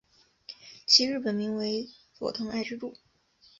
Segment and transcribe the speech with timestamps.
[0.87, 2.97] 其日本名为佐藤爱之助。